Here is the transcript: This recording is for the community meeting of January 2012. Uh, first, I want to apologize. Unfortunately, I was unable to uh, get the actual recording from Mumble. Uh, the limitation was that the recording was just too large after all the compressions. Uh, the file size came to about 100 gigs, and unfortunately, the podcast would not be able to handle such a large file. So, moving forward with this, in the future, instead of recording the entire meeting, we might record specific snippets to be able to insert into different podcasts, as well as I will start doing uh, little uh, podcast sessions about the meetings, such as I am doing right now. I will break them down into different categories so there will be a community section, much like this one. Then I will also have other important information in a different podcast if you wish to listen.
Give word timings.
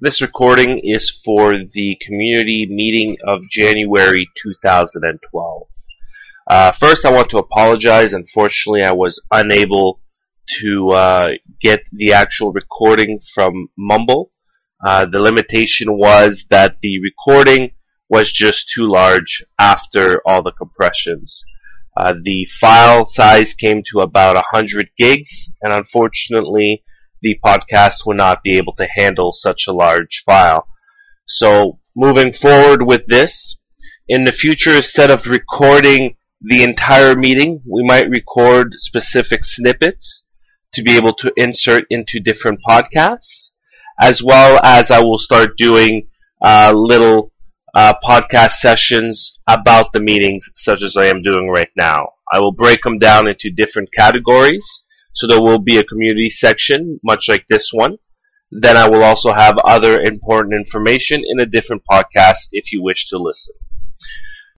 This 0.00 0.22
recording 0.22 0.80
is 0.84 1.10
for 1.24 1.54
the 1.58 1.98
community 2.00 2.68
meeting 2.70 3.16
of 3.26 3.40
January 3.50 4.28
2012. 4.40 5.68
Uh, 6.46 6.72
first, 6.78 7.04
I 7.04 7.10
want 7.10 7.30
to 7.30 7.38
apologize. 7.38 8.12
Unfortunately, 8.12 8.84
I 8.84 8.92
was 8.92 9.20
unable 9.32 9.98
to 10.60 10.90
uh, 10.90 11.26
get 11.60 11.80
the 11.90 12.12
actual 12.12 12.52
recording 12.52 13.18
from 13.34 13.70
Mumble. 13.76 14.30
Uh, 14.86 15.04
the 15.10 15.18
limitation 15.18 15.98
was 15.98 16.46
that 16.48 16.76
the 16.80 17.00
recording 17.00 17.72
was 18.08 18.30
just 18.30 18.70
too 18.72 18.88
large 18.88 19.44
after 19.58 20.22
all 20.24 20.44
the 20.44 20.52
compressions. 20.52 21.44
Uh, 21.96 22.14
the 22.22 22.46
file 22.60 23.04
size 23.08 23.52
came 23.52 23.82
to 23.90 23.98
about 23.98 24.36
100 24.36 24.90
gigs, 24.96 25.50
and 25.60 25.72
unfortunately, 25.72 26.84
the 27.22 27.38
podcast 27.44 28.06
would 28.06 28.16
not 28.16 28.42
be 28.42 28.56
able 28.56 28.74
to 28.74 28.88
handle 28.96 29.32
such 29.32 29.66
a 29.66 29.72
large 29.72 30.22
file. 30.24 30.66
So, 31.26 31.78
moving 31.96 32.32
forward 32.32 32.86
with 32.86 33.06
this, 33.06 33.56
in 34.08 34.24
the 34.24 34.32
future, 34.32 34.74
instead 34.74 35.10
of 35.10 35.26
recording 35.26 36.16
the 36.40 36.62
entire 36.62 37.14
meeting, 37.14 37.60
we 37.66 37.84
might 37.84 38.08
record 38.08 38.74
specific 38.76 39.40
snippets 39.44 40.24
to 40.72 40.82
be 40.82 40.96
able 40.96 41.12
to 41.14 41.32
insert 41.36 41.84
into 41.90 42.20
different 42.20 42.60
podcasts, 42.68 43.52
as 44.00 44.22
well 44.22 44.60
as 44.62 44.90
I 44.90 45.00
will 45.00 45.18
start 45.18 45.56
doing 45.56 46.08
uh, 46.42 46.72
little 46.74 47.32
uh, 47.74 47.94
podcast 48.02 48.52
sessions 48.52 49.38
about 49.48 49.92
the 49.92 50.00
meetings, 50.00 50.48
such 50.56 50.82
as 50.82 50.96
I 50.96 51.06
am 51.06 51.22
doing 51.22 51.48
right 51.48 51.70
now. 51.76 52.08
I 52.32 52.38
will 52.38 52.52
break 52.52 52.82
them 52.82 52.98
down 52.98 53.28
into 53.28 53.50
different 53.50 53.92
categories 53.92 54.84
so 55.18 55.26
there 55.26 55.42
will 55.42 55.58
be 55.58 55.78
a 55.78 55.84
community 55.84 56.30
section, 56.30 57.00
much 57.02 57.24
like 57.28 57.44
this 57.50 57.70
one. 57.72 57.98
Then 58.52 58.76
I 58.76 58.88
will 58.88 59.02
also 59.02 59.32
have 59.32 59.58
other 59.64 60.00
important 60.00 60.54
information 60.54 61.24
in 61.26 61.40
a 61.40 61.44
different 61.44 61.82
podcast 61.90 62.46
if 62.52 62.72
you 62.72 62.80
wish 62.80 63.04
to 63.08 63.18
listen. 63.18 63.56